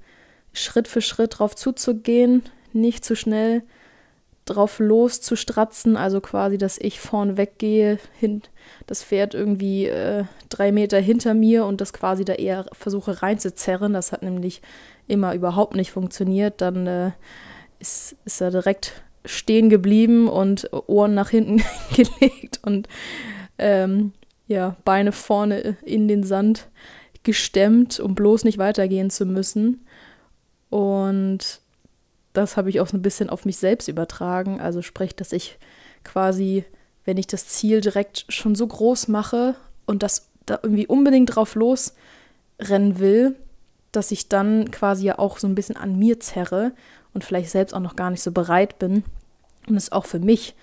Schritt 0.53 0.87
für 0.87 1.01
Schritt 1.01 1.39
drauf 1.39 1.55
zuzugehen, 1.55 2.43
nicht 2.73 3.05
zu 3.05 3.15
schnell 3.15 3.63
drauf 4.49 4.79
loszustratzen, 4.79 5.97
also 5.97 6.21
quasi, 6.21 6.57
dass 6.57 6.77
ich 6.77 6.99
vorn 6.99 7.37
weggehe, 7.37 7.99
das 8.87 9.03
Pferd 9.03 9.33
irgendwie 9.33 9.85
äh, 9.85 10.23
drei 10.49 10.71
Meter 10.71 10.99
hinter 10.99 11.33
mir 11.33 11.65
und 11.65 11.81
das 11.81 11.93
quasi 11.93 12.25
da 12.25 12.33
eher 12.33 12.65
versuche 12.71 13.21
reinzuzerren. 13.21 13.93
Das 13.93 14.11
hat 14.11 14.23
nämlich 14.23 14.61
immer 15.07 15.33
überhaupt 15.33 15.75
nicht 15.75 15.91
funktioniert. 15.91 16.61
Dann 16.61 16.87
äh, 16.87 17.11
ist, 17.79 18.15
ist 18.25 18.41
er 18.41 18.51
direkt 18.51 19.03
stehen 19.25 19.69
geblieben 19.69 20.27
und 20.27 20.69
Ohren 20.87 21.13
nach 21.13 21.29
hinten 21.29 21.61
gelegt 21.95 22.59
und 22.63 22.87
ähm, 23.57 24.13
ja, 24.47 24.77
Beine 24.85 25.11
vorne 25.11 25.77
in 25.83 26.07
den 26.07 26.23
Sand 26.23 26.69
gestemmt, 27.23 27.99
um 27.99 28.15
bloß 28.15 28.45
nicht 28.45 28.57
weitergehen 28.57 29.09
zu 29.09 29.25
müssen. 29.25 29.85
Und 30.69 31.61
das 32.37 32.57
habe 32.57 32.69
ich 32.69 32.79
auch 32.79 32.87
so 32.87 32.97
ein 32.97 33.01
bisschen 33.01 33.29
auf 33.29 33.45
mich 33.45 33.57
selbst 33.57 33.87
übertragen. 33.87 34.59
Also 34.59 34.81
sprich, 34.81 35.15
dass 35.15 35.31
ich 35.31 35.57
quasi, 36.03 36.63
wenn 37.05 37.17
ich 37.17 37.27
das 37.27 37.47
Ziel 37.47 37.81
direkt 37.81 38.25
schon 38.29 38.55
so 38.55 38.67
groß 38.67 39.07
mache 39.07 39.55
und 39.85 40.03
das 40.03 40.29
da 40.45 40.59
irgendwie 40.61 40.87
unbedingt 40.87 41.35
drauf 41.35 41.55
losrennen 41.55 42.99
will, 42.99 43.35
dass 43.91 44.11
ich 44.11 44.29
dann 44.29 44.71
quasi 44.71 45.05
ja 45.05 45.19
auch 45.19 45.39
so 45.39 45.47
ein 45.47 45.55
bisschen 45.55 45.77
an 45.77 45.97
mir 45.97 46.19
zerre 46.19 46.73
und 47.13 47.23
vielleicht 47.23 47.49
selbst 47.49 47.73
auch 47.73 47.79
noch 47.79 47.95
gar 47.95 48.11
nicht 48.11 48.21
so 48.21 48.31
bereit 48.31 48.79
bin. 48.79 49.03
Und 49.67 49.75
es 49.75 49.91
auch 49.91 50.05
für 50.05 50.19
mich 50.19 50.55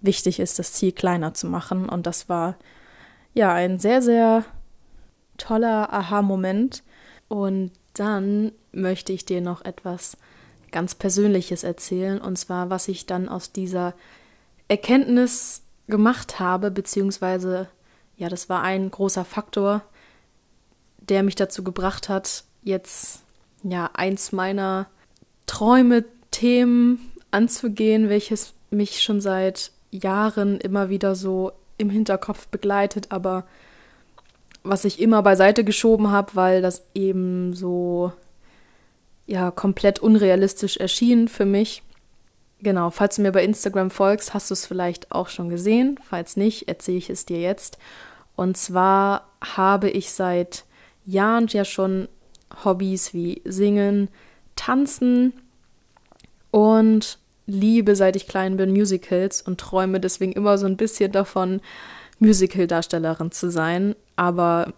wichtig 0.00 0.40
ist, 0.40 0.58
das 0.58 0.72
Ziel 0.72 0.92
kleiner 0.92 1.34
zu 1.34 1.46
machen. 1.46 1.88
Und 1.88 2.06
das 2.06 2.28
war 2.28 2.56
ja 3.34 3.52
ein 3.52 3.78
sehr, 3.78 4.02
sehr 4.02 4.44
toller 5.36 5.92
Aha-Moment. 5.92 6.82
Und 7.28 7.72
dann 7.94 8.52
möchte 8.72 9.12
ich 9.12 9.24
dir 9.24 9.40
noch 9.40 9.64
etwas 9.64 10.16
ganz 10.72 10.94
Persönliches 10.94 11.64
erzählen. 11.64 12.20
Und 12.20 12.36
zwar, 12.36 12.70
was 12.70 12.88
ich 12.88 13.06
dann 13.06 13.28
aus 13.28 13.52
dieser 13.52 13.94
Erkenntnis 14.68 15.62
gemacht 15.88 16.38
habe, 16.38 16.70
beziehungsweise, 16.70 17.68
ja, 18.16 18.28
das 18.28 18.48
war 18.48 18.62
ein 18.62 18.90
großer 18.90 19.24
Faktor, 19.24 19.82
der 20.98 21.22
mich 21.22 21.34
dazu 21.34 21.64
gebracht 21.64 22.08
hat, 22.08 22.44
jetzt, 22.62 23.22
ja, 23.62 23.90
eins 23.94 24.32
meiner 24.32 24.86
Träume, 25.46 26.04
Themen 26.30 27.12
anzugehen, 27.32 28.08
welches 28.08 28.54
mich 28.70 29.02
schon 29.02 29.20
seit 29.20 29.72
Jahren 29.90 30.60
immer 30.60 30.88
wieder 30.88 31.14
so 31.14 31.52
im 31.76 31.90
Hinterkopf 31.90 32.46
begleitet, 32.48 33.06
aber 33.10 33.46
was 34.62 34.84
ich 34.84 35.00
immer 35.00 35.22
beiseite 35.22 35.64
geschoben 35.64 36.10
habe, 36.10 36.34
weil 36.34 36.62
das 36.62 36.82
eben 36.94 37.54
so 37.54 38.12
ja 39.30 39.50
komplett 39.50 40.00
unrealistisch 40.00 40.76
erschien 40.76 41.28
für 41.28 41.46
mich. 41.46 41.82
Genau, 42.60 42.90
falls 42.90 43.16
du 43.16 43.22
mir 43.22 43.32
bei 43.32 43.44
Instagram 43.44 43.90
folgst, 43.90 44.34
hast 44.34 44.50
du 44.50 44.54
es 44.54 44.66
vielleicht 44.66 45.12
auch 45.12 45.28
schon 45.28 45.48
gesehen. 45.48 45.98
Falls 46.02 46.36
nicht, 46.36 46.68
erzähle 46.68 46.98
ich 46.98 47.08
es 47.08 47.24
dir 47.24 47.40
jetzt. 47.40 47.78
Und 48.36 48.56
zwar 48.56 49.28
habe 49.42 49.88
ich 49.88 50.12
seit 50.12 50.64
Jahren 51.06 51.46
ja 51.48 51.64
schon 51.64 52.08
Hobbys 52.64 53.14
wie 53.14 53.40
Singen, 53.44 54.08
Tanzen 54.56 55.32
und 56.50 57.18
liebe, 57.46 57.96
seit 57.96 58.16
ich 58.16 58.26
klein 58.26 58.56
bin, 58.56 58.72
Musicals 58.72 59.42
und 59.42 59.58
träume 59.58 60.00
deswegen 60.00 60.32
immer 60.32 60.58
so 60.58 60.66
ein 60.66 60.76
bisschen 60.76 61.12
davon, 61.12 61.60
Musical-Darstellerin 62.18 63.30
zu 63.30 63.50
sein. 63.50 63.94
Aber 64.16 64.74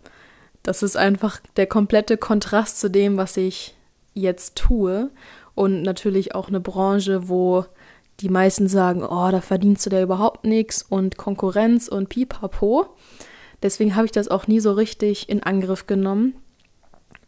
das 0.63 0.83
ist 0.83 0.97
einfach 0.97 1.41
der 1.57 1.67
komplette 1.67 2.17
Kontrast 2.17 2.79
zu 2.79 2.89
dem, 2.89 3.17
was 3.17 3.37
ich 3.37 3.75
jetzt 4.15 4.57
tue. 4.57 5.11
Und 5.55 5.83
natürlich 5.83 6.35
auch 6.35 6.49
eine 6.49 6.61
Branche, 6.61 7.29
wo 7.29 7.67
die 8.21 8.29
meisten 8.29 8.69
sagen, 8.69 9.03
oh, 9.03 9.31
da 9.31 9.41
verdienst 9.41 9.85
du 9.87 9.91
da 9.91 10.01
überhaupt 10.01 10.45
nichts 10.45 10.83
und 10.83 11.17
Konkurrenz 11.17 11.89
und 11.89 12.09
pipapo. 12.09 12.87
Deswegen 13.63 13.95
habe 13.95 14.07
ich 14.07 14.13
das 14.13 14.29
auch 14.29 14.47
nie 14.47 14.61
so 14.61 14.73
richtig 14.73 15.29
in 15.29 15.43
Angriff 15.43 15.87
genommen, 15.87 16.35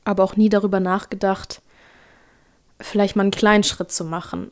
aber 0.04 0.24
auch 0.24 0.36
nie 0.36 0.48
darüber 0.48 0.80
nachgedacht, 0.80 1.62
vielleicht 2.80 3.16
mal 3.16 3.22
einen 3.22 3.30
kleinen 3.30 3.64
Schritt 3.64 3.92
zu 3.92 4.04
machen 4.04 4.50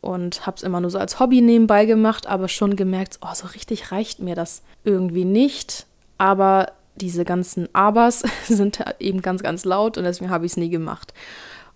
und 0.00 0.46
habe 0.46 0.56
es 0.56 0.62
immer 0.62 0.80
nur 0.80 0.90
so 0.90 0.98
als 0.98 1.20
Hobby 1.20 1.40
nebenbei 1.40 1.86
gemacht, 1.86 2.26
aber 2.26 2.48
schon 2.48 2.76
gemerkt, 2.76 3.18
oh, 3.22 3.34
so 3.34 3.46
richtig 3.46 3.92
reicht 3.92 4.18
mir 4.18 4.34
das 4.34 4.62
irgendwie 4.84 5.24
nicht. 5.24 5.86
Aber 6.18 6.72
diese 6.96 7.24
ganzen 7.24 7.74
Abers 7.74 8.22
sind 8.48 8.84
eben 8.98 9.22
ganz, 9.22 9.42
ganz 9.42 9.64
laut 9.64 9.96
und 9.96 10.04
deswegen 10.04 10.30
habe 10.30 10.44
ich 10.44 10.52
es 10.52 10.56
nie 10.56 10.70
gemacht. 10.70 11.14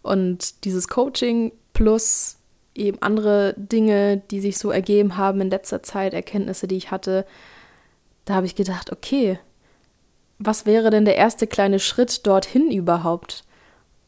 Und 0.06 0.64
dieses 0.64 0.86
Coaching 0.86 1.52
plus 1.72 2.36
eben 2.76 3.02
andere 3.02 3.54
Dinge, 3.56 4.18
die 4.30 4.40
sich 4.40 4.56
so 4.56 4.70
ergeben 4.70 5.16
haben 5.16 5.40
in 5.40 5.50
letzter 5.50 5.82
Zeit, 5.82 6.14
Erkenntnisse, 6.14 6.68
die 6.68 6.76
ich 6.76 6.92
hatte, 6.92 7.26
da 8.25 8.34
habe 8.34 8.46
ich 8.46 8.54
gedacht, 8.54 8.92
okay, 8.92 9.40
was 10.38 10.64
wäre 10.64 10.90
denn 10.90 11.06
der 11.06 11.16
erste 11.16 11.46
kleine 11.46 11.80
Schritt 11.80 12.25
dorthin 12.26 12.70
überhaupt? 12.70 13.44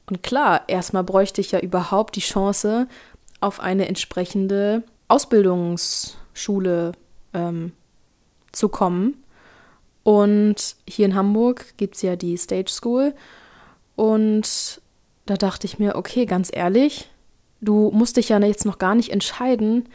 Und 0.07 0.23
klar, 0.23 0.63
erstmal 0.69 1.05
bräuchte 1.05 1.41
ich 1.41 1.51
ja 1.51 1.59
überhaupt 1.59 2.15
die 2.17 2.21
Chance, 2.21 2.87
auf 3.41 3.61
eine 3.61 3.89
entsprechende 3.89 4.85
Ausbildungsschule 5.09 6.93
ähm, 7.35 7.73
zu 8.53 8.69
kommen. 8.69 9.25
Und 10.05 10.77
hier 10.89 11.07
in 11.07 11.15
Hamburg 11.15 11.77
gibt 11.77 11.97
es 11.97 12.03
ja 12.03 12.15
die 12.17 12.37
Stage 12.37 12.71
School. 12.71 13.15
Und 13.97 14.81
da 15.29 15.37
dachte 15.37 15.67
ich 15.67 15.79
mir, 15.79 15.95
okay, 15.95 16.25
ganz 16.25 16.51
ehrlich, 16.51 17.11
du 17.61 17.91
musst 17.93 18.17
dich 18.17 18.31
ja 18.31 18.39
jetzt 18.39 18.65
noch 18.65 18.79
gar 18.79 18.95
nicht 18.95 19.11
entscheiden, 19.11 19.89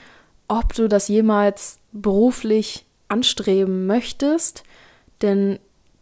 ob 0.48 0.74
du 0.74 0.88
das 0.88 1.08
jemals 1.08 1.80
beruflich 1.92 2.86
anstreben 3.08 3.88
möchtest. 3.88 4.64
Denn 5.24 5.58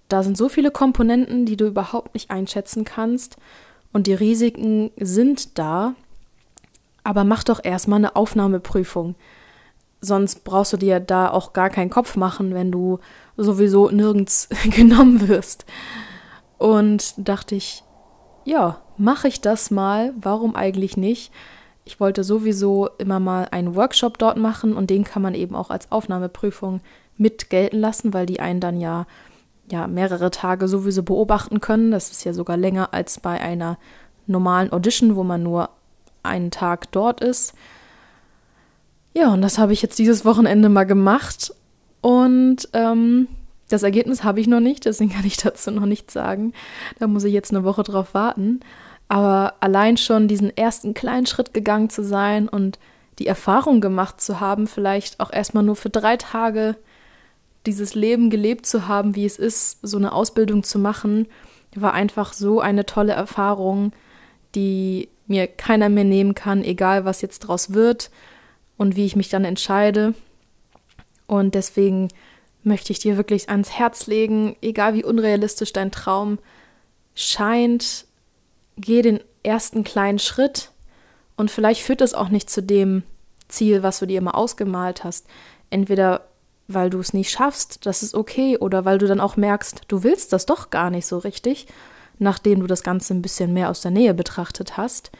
da 0.09 0.23
sind 0.23 0.37
so 0.37 0.49
viele 0.49 0.69
Komponenten, 0.69 1.45
die 1.45 1.55
du 1.55 1.67
überhaupt 1.67 2.13
nicht 2.13 2.29
einschätzen 2.29 2.83
kannst. 2.83 3.37
Und 3.93 4.07
die 4.07 4.13
Risiken 4.13 4.91
sind 4.97 5.57
da. 5.57 5.95
Aber 7.05 7.23
mach 7.23 7.45
doch 7.45 7.63
erstmal 7.63 7.99
eine 7.99 8.17
Aufnahmeprüfung. 8.17 9.15
Sonst 10.01 10.43
brauchst 10.43 10.73
du 10.73 10.77
dir 10.77 10.99
da 10.99 11.29
auch 11.31 11.53
gar 11.53 11.69
keinen 11.69 11.89
Kopf 11.89 12.17
machen, 12.17 12.53
wenn 12.53 12.71
du 12.71 12.99
sowieso 13.37 13.89
nirgends 13.91 14.49
genommen 14.75 15.29
wirst. 15.29 15.65
Und 16.57 17.13
dachte 17.17 17.55
ich, 17.55 17.83
ja, 18.45 18.81
mache 18.97 19.27
ich 19.27 19.41
das 19.41 19.71
mal, 19.71 20.13
warum 20.19 20.55
eigentlich 20.55 20.97
nicht? 20.97 21.31
Ich 21.83 21.99
wollte 21.99 22.23
sowieso 22.23 22.89
immer 22.97 23.19
mal 23.19 23.47
einen 23.51 23.75
Workshop 23.75 24.17
dort 24.17 24.37
machen 24.37 24.75
und 24.75 24.89
den 24.89 25.03
kann 25.03 25.21
man 25.21 25.33
eben 25.33 25.55
auch 25.55 25.69
als 25.69 25.91
Aufnahmeprüfung 25.91 26.81
mit 27.17 27.49
gelten 27.49 27.79
lassen, 27.79 28.13
weil 28.13 28.25
die 28.25 28.39
einen 28.39 28.59
dann 28.59 28.79
ja, 28.79 29.05
ja 29.69 29.87
mehrere 29.87 30.31
Tage 30.31 30.67
sowieso 30.67 31.03
beobachten 31.03 31.59
können. 31.59 31.91
Das 31.91 32.11
ist 32.11 32.23
ja 32.23 32.33
sogar 32.33 32.57
länger 32.57 32.93
als 32.93 33.19
bei 33.19 33.39
einer 33.41 33.77
normalen 34.27 34.71
Audition, 34.71 35.15
wo 35.15 35.23
man 35.23 35.43
nur 35.43 35.69
einen 36.23 36.51
Tag 36.51 36.91
dort 36.91 37.21
ist. 37.21 37.53
Ja, 39.13 39.33
und 39.33 39.41
das 39.41 39.57
habe 39.57 39.73
ich 39.73 39.81
jetzt 39.81 39.99
dieses 39.99 40.23
Wochenende 40.23 40.69
mal 40.69 40.85
gemacht. 40.85 41.53
Und 42.01 42.69
ähm, 42.73 43.27
das 43.71 43.83
Ergebnis 43.83 44.23
habe 44.23 44.39
ich 44.39 44.47
noch 44.47 44.59
nicht, 44.59 44.85
deswegen 44.85 45.11
kann 45.13 45.25
ich 45.25 45.37
dazu 45.37 45.71
noch 45.71 45.85
nichts 45.85 46.13
sagen. 46.13 46.53
Da 46.99 47.07
muss 47.07 47.23
ich 47.23 47.33
jetzt 47.33 47.51
eine 47.51 47.63
Woche 47.63 47.83
drauf 47.83 48.13
warten. 48.13 48.59
Aber 49.07 49.55
allein 49.59 49.97
schon 49.97 50.27
diesen 50.27 50.55
ersten 50.55 50.93
kleinen 50.93 51.25
Schritt 51.25 51.53
gegangen 51.53 51.89
zu 51.89 52.03
sein 52.03 52.47
und 52.47 52.79
die 53.19 53.27
Erfahrung 53.27 53.81
gemacht 53.81 54.21
zu 54.21 54.39
haben, 54.39 54.67
vielleicht 54.67 55.19
auch 55.19 55.33
erstmal 55.33 55.63
nur 55.63 55.75
für 55.75 55.89
drei 55.89 56.15
Tage 56.15 56.77
dieses 57.65 57.93
Leben 57.93 58.29
gelebt 58.29 58.65
zu 58.65 58.87
haben, 58.87 59.15
wie 59.15 59.25
es 59.25 59.37
ist, 59.37 59.79
so 59.81 59.97
eine 59.97 60.13
Ausbildung 60.13 60.63
zu 60.63 60.79
machen, 60.79 61.27
war 61.75 61.93
einfach 61.93 62.33
so 62.33 62.59
eine 62.59 62.85
tolle 62.85 63.13
Erfahrung, 63.13 63.91
die 64.55 65.09
mir 65.27 65.47
keiner 65.47 65.89
mehr 65.89 66.03
nehmen 66.03 66.35
kann, 66.35 66.63
egal 66.63 67.05
was 67.05 67.21
jetzt 67.21 67.39
draus 67.39 67.73
wird 67.73 68.11
und 68.77 68.95
wie 68.95 69.05
ich 69.05 69.15
mich 69.15 69.29
dann 69.29 69.45
entscheide. 69.45 70.13
Und 71.27 71.55
deswegen 71.55 72.09
möchte 72.63 72.91
ich 72.91 72.99
dir 72.99 73.17
wirklich 73.17 73.49
ans 73.49 73.71
Herz 73.71 74.07
legen, 74.07 74.55
egal 74.61 74.93
wie 74.93 75.03
unrealistisch 75.03 75.73
dein 75.73 75.91
Traum 75.91 76.39
scheint, 77.15 78.05
geh 78.77 79.01
den 79.01 79.19
ersten 79.43 79.83
kleinen 79.83 80.19
Schritt 80.19 80.71
und 81.35 81.51
vielleicht 81.51 81.81
führt 81.81 82.01
das 82.01 82.13
auch 82.13 82.29
nicht 82.29 82.49
zu 82.49 82.61
dem 82.61 83.03
Ziel, 83.47 83.83
was 83.83 83.99
du 83.99 84.05
dir 84.05 84.19
immer 84.19 84.35
ausgemalt 84.35 85.03
hast. 85.03 85.25
Entweder 85.69 86.27
weil 86.67 86.89
du 86.89 86.99
es 86.99 87.13
nicht 87.13 87.31
schaffst, 87.31 87.85
das 87.85 88.01
ist 88.01 88.15
okay, 88.15 88.57
oder 88.57 88.85
weil 88.85 88.97
du 88.97 89.05
dann 89.05 89.19
auch 89.19 89.35
merkst, 89.35 89.81
du 89.89 90.03
willst 90.03 90.31
das 90.31 90.45
doch 90.45 90.69
gar 90.69 90.89
nicht 90.89 91.05
so 91.05 91.17
richtig 91.17 91.67
nachdem 92.21 92.59
du 92.59 92.67
das 92.67 92.83
Ganze 92.83 93.15
ein 93.15 93.23
bisschen 93.23 93.51
mehr 93.51 93.69
aus 93.69 93.81
der 93.81 93.91
Nähe 93.91 94.13
betrachtet 94.13 94.77
hast. 94.77 95.11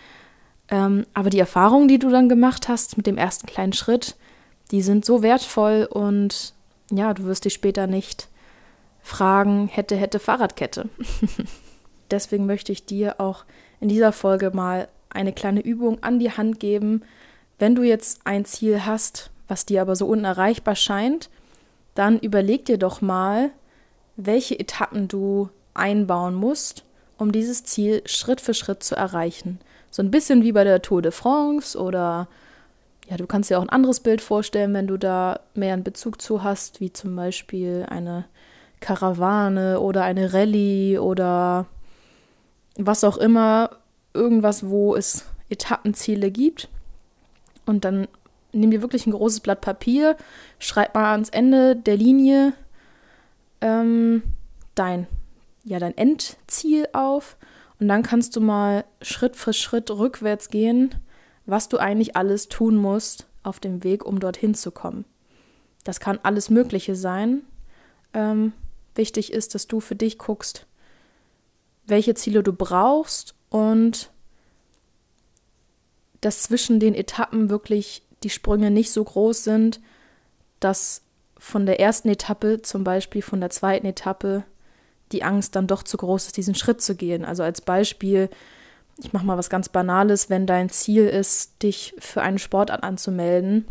Ähm, 0.69 1.05
aber 1.15 1.31
die 1.31 1.39
Erfahrungen, 1.39 1.88
die 1.88 1.98
du 1.98 2.10
dann 2.10 2.29
gemacht 2.29 2.69
hast 2.69 2.95
mit 2.95 3.07
dem 3.07 3.17
ersten 3.17 3.48
kleinen 3.48 3.74
Schritt, 3.74 4.15
die 4.69 4.83
sind 4.83 5.03
so 5.03 5.24
wertvoll 5.24 5.88
und 5.89 6.53
ja, 6.98 7.13
du 7.13 7.25
wirst 7.25 7.45
dich 7.45 7.53
später 7.53 7.88
nicht 7.88 8.27
fragen, 9.01 9.67
hätte, 9.67 9.95
hätte 9.95 10.19
Fahrradkette. 10.19 10.89
Deswegen 12.12 12.45
möchte 12.45 12.71
ich 12.71 12.86
dir 12.86 13.19
auch 13.19 13.45
in 13.79 13.89
dieser 13.89 14.12
Folge 14.12 14.51
mal 14.53 14.88
eine 15.10 15.33
kleine 15.33 15.62
Übung 15.62 16.03
an 16.03 16.19
die 16.19 16.31
Hand 16.31 16.60
geben. 16.60 17.03
Wenn 17.60 17.75
du 17.75 17.83
jetzt 17.83 18.21
ein 18.25 18.45
Ziel 18.45 18.86
hast, 18.86 19.31
was 19.48 19.65
dir 19.65 19.81
aber 19.81 19.95
so 19.95 20.07
unerreichbar 20.07 20.75
scheint, 20.75 21.29
dann 21.95 22.19
überleg 22.19 22.65
dir 22.65 22.77
doch 22.77 23.01
mal, 23.01 23.51
welche 24.15 24.60
Etappen 24.60 25.07
du 25.07 25.50
einbauen 25.74 26.36
musst, 26.36 26.83
um 27.17 27.31
dieses 27.31 27.63
Ziel 27.63 28.01
Schritt 28.05 28.41
für 28.41 28.53
Schritt 28.53 28.83
zu 28.83 28.95
erreichen. 28.95 29.60
So 29.89 30.01
ein 30.01 30.12
bisschen 30.12 30.43
wie 30.43 30.51
bei 30.51 30.63
der 30.63 30.81
Tour 30.81 31.01
de 31.01 31.12
France 31.12 31.77
oder 31.77 32.27
ja, 33.10 33.17
du 33.17 33.27
kannst 33.27 33.50
dir 33.50 33.60
auch 33.60 33.63
ein 33.63 33.70
anderes 33.70 34.00
Bild 34.00 34.22
vorstellen, 34.22 34.74
wenn 34.74 34.88
du 34.88 34.98
da 34.98 35.39
mehr 35.53 35.74
einen 35.74 35.84
Bezug 35.84 36.22
zu 36.22 36.43
hast, 36.43 36.79
wie 36.79 36.93
zum 36.93 37.15
Beispiel 37.15 37.86
eine 37.89 38.25
Karawane 38.79 39.79
oder 39.79 40.03
eine 40.03 40.34
Rallye 40.34 40.98
oder 41.00 41.65
was 42.77 43.03
auch 43.03 43.17
immer, 43.17 43.72
irgendwas, 44.13 44.67
wo 44.67 44.96
es 44.96 45.25
Etappenziele 45.50 46.31
gibt. 46.31 46.70
Und 47.65 47.86
dann 47.86 48.08
nimm 48.53 48.72
dir 48.72 48.81
wirklich 48.81 49.05
ein 49.05 49.12
großes 49.12 49.41
Blatt 49.41 49.62
Papier, 49.62 50.17
schreib 50.60 50.96
mal 50.96 51.12
ans 51.12 51.29
Ende 51.29 51.75
der 51.75 51.98
Linie 51.98 52.53
ähm, 53.62 54.24
dein, 54.75 55.08
ja, 55.63 55.79
dein 55.79 55.96
Endziel 55.98 56.88
auf 56.93 57.38
und 57.79 57.88
dann 57.88 58.03
kannst 58.03 58.36
du 58.36 58.41
mal 58.41 58.84
Schritt 59.01 59.36
für 59.36 59.53
Schritt 59.53 59.89
rückwärts 59.89 60.50
gehen, 60.50 60.96
was 61.45 61.69
du 61.69 61.77
eigentlich 61.77 62.15
alles 62.15 62.48
tun 62.48 62.75
musst 62.75 63.27
auf 63.43 63.60
dem 63.60 63.83
Weg, 63.83 64.05
um 64.05 64.19
dorthin 64.19 64.53
zu 64.53 64.71
kommen. 64.71 65.05
Das 65.83 66.00
kann 66.00 66.19
alles 66.24 66.50
Mögliche 66.50 66.95
sein. 66.95 67.41
Ähm, 68.13 68.53
wichtig 68.95 69.33
ist, 69.33 69.55
dass 69.55 69.67
du 69.67 69.79
für 69.79 69.95
dich 69.95 70.17
guckst, 70.17 70.67
welche 71.88 72.13
Ziele 72.13 72.43
du 72.43 72.53
brauchst 72.53 73.36
und 73.50 74.12
dass 76.21 76.43
zwischen 76.43 76.79
den 76.79 76.93
Etappen 76.93 77.50
wirklich 77.50 78.03
die 78.24 78.29
Sprünge 78.29 78.69
nicht 78.69 78.91
so 78.91 79.03
groß 79.03 79.43
sind, 79.43 79.81
dass 80.60 81.01
von 81.38 81.65
der 81.65 81.79
ersten 81.79 82.10
Etappe, 82.10 82.62
zum 82.62 82.83
Beispiel 82.83 83.24
von 83.24 83.39
der 83.39 83.50
zweiten 83.50 83.88
Etappe, 83.88 84.43
die 85.12 85.24
Angst 85.24 85.55
dann 85.55 85.65
doch 85.65 85.81
zu 85.81 85.98
groß 85.98 86.27
ist, 86.27 86.38
diesen 86.38 86.53
Schritt 86.53 86.81
zu 86.81 86.95
gehen. 86.95 87.25
Also 87.25 87.41
als 87.41 87.62
Beispiel, 87.62 88.29
ich 89.03 89.13
mache 89.13 89.25
mal 89.25 89.38
was 89.38 89.50
ganz 89.50 89.70
Banales, 89.70 90.29
wenn 90.29 90.46
dein 90.46 90.70
Ziel 90.70 91.08
ist, 91.08 91.63
dich 91.63 91.96
für 91.98 92.22
einen 92.22 92.38
Sportart 92.38 92.84
anzumelden, 92.84 93.65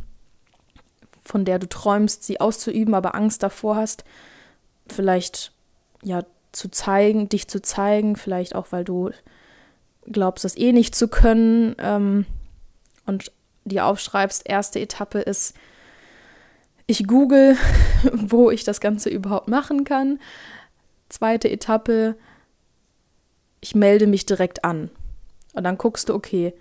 von 1.22 1.44
der 1.44 1.58
du 1.58 1.68
träumst, 1.68 2.24
sie 2.24 2.40
auszuüben, 2.40 2.94
aber 2.94 3.14
Angst 3.14 3.42
davor 3.42 3.76
hast, 3.76 4.04
vielleicht 4.88 5.52
ja 6.02 6.24
zu 6.50 6.68
zeigen, 6.68 7.28
dich 7.28 7.46
zu 7.46 7.62
zeigen, 7.62 8.16
vielleicht 8.16 8.56
auch, 8.56 8.68
weil 8.70 8.84
du 8.84 9.10
glaubst, 10.06 10.44
das 10.44 10.56
eh 10.56 10.72
nicht 10.72 10.96
zu 10.96 11.06
können 11.06 11.76
ähm, 11.78 12.26
und 13.06 13.30
dir 13.64 13.86
aufschreibst, 13.86 14.48
erste 14.48 14.80
Etappe 14.80 15.20
ist, 15.20 15.54
ich 16.86 17.06
google, 17.06 17.56
wo 18.12 18.50
ich 18.50 18.64
das 18.64 18.80
Ganze 18.80 19.10
überhaupt 19.10 19.46
machen 19.46 19.84
kann. 19.84 20.18
Zweite 21.08 21.48
Etappe, 21.48 22.16
ich 23.60 23.76
melde 23.76 24.08
mich 24.08 24.26
direkt 24.26 24.64
an. 24.64 24.90
Und 25.54 25.64
dann 25.64 25.78
guckst 25.78 26.08
du, 26.08 26.14
okay, 26.14 26.54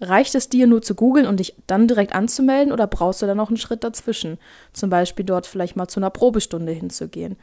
reicht 0.00 0.34
es 0.34 0.48
dir 0.48 0.66
nur 0.66 0.82
zu 0.82 0.94
googeln 0.94 1.26
und 1.26 1.40
dich 1.40 1.54
dann 1.66 1.88
direkt 1.88 2.14
anzumelden 2.14 2.72
oder 2.72 2.86
brauchst 2.86 3.22
du 3.22 3.26
dann 3.26 3.36
noch 3.36 3.48
einen 3.48 3.56
Schritt 3.56 3.82
dazwischen? 3.82 4.38
Zum 4.72 4.90
Beispiel 4.90 5.24
dort 5.24 5.46
vielleicht 5.46 5.76
mal 5.76 5.88
zu 5.88 6.00
einer 6.00 6.10
Probestunde 6.10 6.72
hinzugehen. 6.72 7.36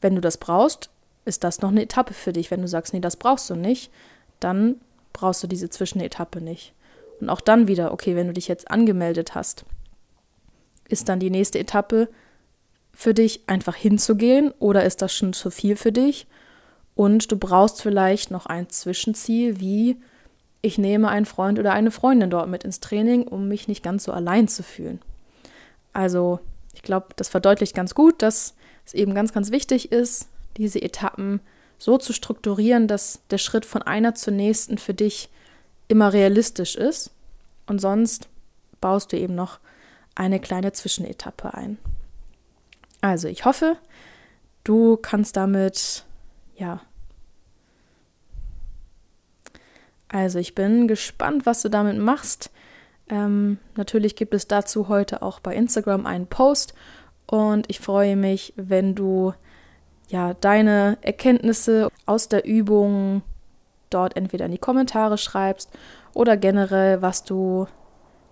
Wenn 0.00 0.14
du 0.14 0.20
das 0.20 0.38
brauchst, 0.38 0.90
ist 1.24 1.44
das 1.44 1.60
noch 1.60 1.70
eine 1.70 1.82
Etappe 1.82 2.14
für 2.14 2.32
dich. 2.32 2.50
Wenn 2.50 2.62
du 2.62 2.68
sagst, 2.68 2.94
nee, 2.94 3.00
das 3.00 3.16
brauchst 3.16 3.48
du 3.50 3.54
nicht, 3.54 3.90
dann 4.40 4.76
brauchst 5.12 5.42
du 5.42 5.46
diese 5.46 5.70
Zwischenetappe 5.70 6.40
nicht. 6.40 6.72
Und 7.20 7.28
auch 7.28 7.40
dann 7.40 7.68
wieder, 7.68 7.92
okay, 7.92 8.16
wenn 8.16 8.28
du 8.28 8.32
dich 8.32 8.48
jetzt 8.48 8.70
angemeldet 8.70 9.34
hast, 9.34 9.64
ist 10.88 11.08
dann 11.08 11.20
die 11.20 11.30
nächste 11.30 11.58
Etappe 11.58 12.08
für 12.92 13.14
dich 13.14 13.42
einfach 13.46 13.76
hinzugehen 13.76 14.52
oder 14.58 14.84
ist 14.84 15.02
das 15.02 15.12
schon 15.12 15.32
zu 15.32 15.50
viel 15.50 15.76
für 15.76 15.92
dich? 15.92 16.26
Und 16.94 17.30
du 17.30 17.36
brauchst 17.36 17.82
vielleicht 17.82 18.30
noch 18.30 18.46
ein 18.46 18.68
Zwischenziel, 18.70 19.60
wie 19.60 19.98
ich 20.60 20.78
nehme 20.78 21.08
einen 21.08 21.26
Freund 21.26 21.58
oder 21.58 21.72
eine 21.72 21.90
Freundin 21.90 22.30
dort 22.30 22.48
mit 22.48 22.64
ins 22.64 22.80
Training, 22.80 23.22
um 23.22 23.48
mich 23.48 23.68
nicht 23.68 23.82
ganz 23.82 24.04
so 24.04 24.12
allein 24.12 24.48
zu 24.48 24.62
fühlen. 24.62 25.00
Also, 25.92 26.40
ich 26.74 26.82
glaube, 26.82 27.08
das 27.16 27.28
verdeutlicht 27.28 27.74
ganz 27.74 27.94
gut, 27.94 28.22
dass 28.22 28.54
es 28.84 28.94
eben 28.94 29.14
ganz, 29.14 29.32
ganz 29.32 29.50
wichtig 29.50 29.92
ist, 29.92 30.28
diese 30.56 30.80
Etappen 30.82 31.40
so 31.78 31.96
zu 31.98 32.12
strukturieren, 32.12 32.88
dass 32.88 33.20
der 33.30 33.38
Schritt 33.38 33.64
von 33.64 33.82
einer 33.82 34.14
zur 34.14 34.32
nächsten 34.32 34.78
für 34.78 34.94
dich 34.94 35.30
immer 35.86 36.12
realistisch 36.12 36.76
ist. 36.76 37.12
Und 37.66 37.80
sonst 37.80 38.28
baust 38.80 39.12
du 39.12 39.18
eben 39.18 39.34
noch 39.34 39.60
eine 40.14 40.40
kleine 40.40 40.72
Zwischenetappe 40.72 41.54
ein. 41.54 41.78
Also 43.00 43.28
ich 43.28 43.44
hoffe, 43.44 43.76
du 44.64 44.96
kannst 44.96 45.36
damit, 45.36 46.04
ja. 46.56 46.80
Also 50.08 50.38
ich 50.38 50.54
bin 50.54 50.88
gespannt, 50.88 51.46
was 51.46 51.62
du 51.62 51.68
damit 51.68 51.98
machst. 51.98 52.50
Ähm, 53.08 53.58
natürlich 53.76 54.16
gibt 54.16 54.34
es 54.34 54.48
dazu 54.48 54.88
heute 54.88 55.22
auch 55.22 55.40
bei 55.40 55.54
Instagram 55.54 56.06
einen 56.06 56.26
Post 56.26 56.74
und 57.26 57.68
ich 57.68 57.80
freue 57.80 58.16
mich, 58.16 58.52
wenn 58.56 58.94
du 58.94 59.34
ja 60.08 60.34
deine 60.34 60.98
Erkenntnisse 61.02 61.90
aus 62.06 62.28
der 62.28 62.46
Übung 62.46 63.22
dort 63.90 64.16
entweder 64.16 64.46
in 64.46 64.52
die 64.52 64.58
Kommentare 64.58 65.18
schreibst 65.18 65.70
oder 66.14 66.36
generell, 66.36 67.02
was 67.02 67.24
du 67.24 67.66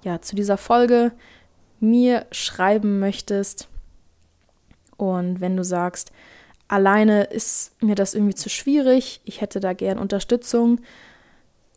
ja 0.02 0.20
zu 0.20 0.36
dieser 0.36 0.56
Folge 0.56 1.12
mir 1.80 2.26
schreiben 2.30 2.98
möchtest. 2.98 3.68
Und 4.96 5.40
wenn 5.40 5.56
du 5.56 5.64
sagst, 5.64 6.10
alleine 6.68 7.24
ist 7.24 7.80
mir 7.82 7.94
das 7.94 8.14
irgendwie 8.14 8.34
zu 8.34 8.48
schwierig, 8.48 9.20
ich 9.24 9.40
hätte 9.40 9.60
da 9.60 9.72
gern 9.72 9.98
Unterstützung 9.98 10.80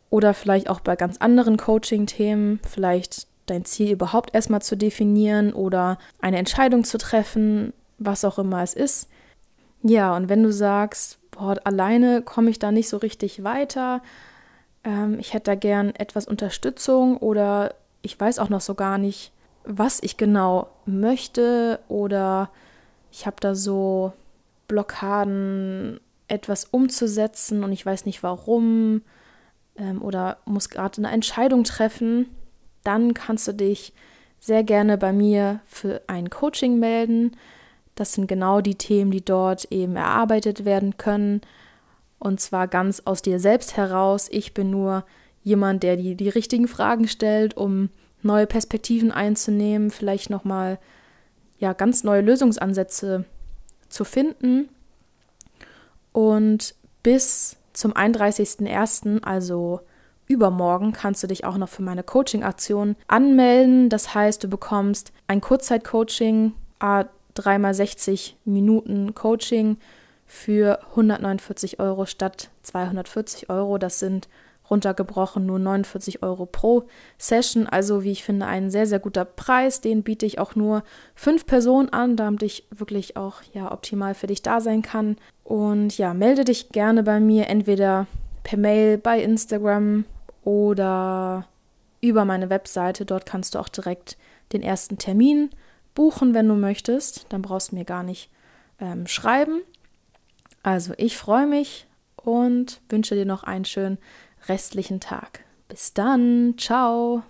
oder 0.09 0.33
vielleicht 0.33 0.69
auch 0.69 0.79
bei 0.79 0.95
ganz 0.95 1.17
anderen 1.17 1.57
Coaching-Themen, 1.57 2.59
vielleicht 2.67 3.27
dein 3.45 3.65
Ziel 3.65 3.91
überhaupt 3.91 4.33
erstmal 4.33 4.61
zu 4.61 4.75
definieren 4.75 5.53
oder 5.53 5.97
eine 6.21 6.37
Entscheidung 6.37 6.83
zu 6.83 6.97
treffen, 6.97 7.73
was 7.97 8.25
auch 8.25 8.39
immer 8.39 8.61
es 8.61 8.73
ist. 8.73 9.09
Ja, 9.81 10.15
und 10.15 10.29
wenn 10.29 10.43
du 10.43 10.51
sagst, 10.51 11.19
boah, 11.31 11.55
alleine 11.63 12.21
komme 12.21 12.49
ich 12.49 12.59
da 12.59 12.71
nicht 12.71 12.89
so 12.89 12.97
richtig 12.97 13.43
weiter, 13.43 14.01
ähm, 14.83 15.17
ich 15.19 15.33
hätte 15.33 15.51
da 15.51 15.55
gern 15.55 15.95
etwas 15.95 16.27
Unterstützung 16.27 17.17
oder 17.17 17.73
ich 18.01 18.19
weiß 18.19 18.39
auch 18.39 18.49
noch 18.49 18.61
so 18.61 18.75
gar 18.75 18.97
nicht, 18.97 19.31
was 19.63 20.01
ich 20.01 20.17
genau 20.17 20.69
möchte 20.85 21.79
oder 21.87 22.49
ich 23.11 23.25
habe 23.25 23.37
da 23.39 23.55
so 23.55 24.13
Blockaden, 24.67 25.99
etwas 26.27 26.65
umzusetzen 26.65 27.63
und 27.63 27.71
ich 27.71 27.85
weiß 27.85 28.05
nicht 28.05 28.21
warum 28.21 29.01
ähm, 29.79 30.01
oder 30.01 30.37
muss 30.45 30.69
gerade 30.69 30.97
eine 30.97 31.11
Entscheidung 31.11 31.63
treffen, 31.63 32.27
dann 32.83 33.13
kannst 33.13 33.47
du 33.47 33.53
dich 33.53 33.93
sehr 34.39 34.63
gerne 34.63 34.97
bei 34.97 35.11
mir 35.11 35.59
für 35.65 36.01
ein 36.07 36.29
Coaching 36.29 36.79
melden. 36.79 37.35
Das 37.95 38.13
sind 38.13 38.27
genau 38.27 38.61
die 38.61 38.75
Themen, 38.75 39.11
die 39.11 39.23
dort 39.23 39.71
eben 39.71 39.95
erarbeitet 39.95 40.63
werden 40.63 40.97
können. 40.97 41.41
Und 42.19 42.39
zwar 42.39 42.67
ganz 42.67 43.01
aus 43.05 43.21
dir 43.21 43.39
selbst 43.39 43.75
heraus. 43.77 44.27
Ich 44.31 44.53
bin 44.53 44.69
nur 44.69 45.05
jemand, 45.43 45.83
der 45.83 45.97
die, 45.97 46.15
die 46.15 46.29
richtigen 46.29 46.67
Fragen 46.67 47.07
stellt, 47.07 47.57
um 47.57 47.89
neue 48.21 48.47
Perspektiven 48.47 49.11
einzunehmen, 49.11 49.91
vielleicht 49.91 50.29
nochmal 50.29 50.79
ja, 51.59 51.73
ganz 51.73 52.03
neue 52.03 52.21
Lösungsansätze 52.21 53.25
zu 53.89 54.03
finden. 54.03 54.69
Und 56.11 56.75
bis 57.03 57.57
zum 57.79 57.93
31.01., 57.93 59.23
also 59.23 59.79
übermorgen, 60.27 60.91
kannst 60.91 61.23
du 61.23 61.27
dich 61.27 61.45
auch 61.45 61.57
noch 61.57 61.69
für 61.69 61.81
meine 61.81 62.03
Coaching-Aktion 62.03 62.97
anmelden. 63.07 63.87
Das 63.87 64.13
heißt, 64.13 64.43
du 64.43 64.49
bekommst 64.49 65.13
ein 65.27 65.39
Kurzzeit-Coaching, 65.39 66.53
dreimal 67.33 67.73
60 67.73 68.35
Minuten 68.43 69.15
Coaching 69.15 69.77
für 70.25 70.79
149 70.89 71.79
Euro 71.79 72.05
statt 72.05 72.49
240 72.63 73.49
Euro. 73.49 73.77
Das 73.77 73.99
sind 73.99 74.27
runtergebrochen 74.69 75.45
nur 75.45 75.57
49 75.57 76.21
Euro 76.21 76.45
pro 76.45 76.83
Session. 77.17 77.65
Also 77.65 78.03
wie 78.03 78.11
ich 78.11 78.25
finde, 78.25 78.45
ein 78.45 78.69
sehr, 78.69 78.85
sehr 78.87 78.99
guter 78.99 79.23
Preis. 79.23 79.79
Den 79.81 80.03
biete 80.03 80.25
ich 80.25 80.37
auch 80.37 80.53
nur 80.53 80.83
fünf 81.15 81.45
Personen 81.45 81.89
an, 81.89 82.17
damit 82.17 82.43
ich 82.43 82.67
wirklich 82.71 83.17
auch 83.17 83.41
ja 83.53 83.71
optimal 83.71 84.13
für 84.13 84.27
dich 84.27 84.41
da 84.41 84.59
sein 84.59 84.81
kann. 84.81 85.15
Und 85.49 85.97
ja, 85.97 86.13
melde 86.13 86.45
dich 86.45 86.69
gerne 86.69 87.01
bei 87.01 87.19
mir, 87.19 87.47
entweder 87.47 88.05
per 88.43 88.59
Mail, 88.59 88.99
bei 88.99 89.19
Instagram 89.19 90.05
oder 90.43 91.47
über 92.01 92.23
meine 92.23 92.51
Webseite. 92.51 93.03
Dort 93.03 93.25
kannst 93.25 93.55
du 93.55 93.59
auch 93.59 93.67
direkt 93.67 94.15
den 94.53 94.61
ersten 94.61 94.99
Termin 94.99 95.49
buchen, 95.95 96.35
wenn 96.35 96.47
du 96.47 96.53
möchtest. 96.53 97.25
Dann 97.29 97.41
brauchst 97.41 97.71
du 97.71 97.77
mir 97.77 97.83
gar 97.83 98.03
nicht 98.03 98.29
ähm, 98.79 99.07
schreiben. 99.07 99.61
Also 100.61 100.93
ich 100.97 101.17
freue 101.17 101.47
mich 101.47 101.87
und 102.15 102.79
wünsche 102.87 103.15
dir 103.15 103.25
noch 103.25 103.43
einen 103.43 103.65
schönen 103.65 103.97
restlichen 104.49 104.99
Tag. 104.99 105.39
Bis 105.67 105.95
dann, 105.95 106.53
ciao. 106.59 107.23